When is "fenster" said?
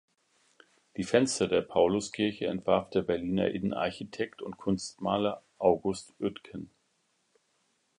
1.03-1.47